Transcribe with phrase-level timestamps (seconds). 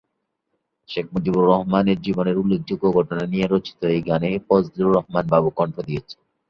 [0.89, 6.19] শেখ মুজিবুর রহমানের জীবনের উল্লেখযোগ্য ঘটনা নিয়ে রচিত এই গানে ফজলুর রহমান বাবু কন্ঠ দিয়েছেন।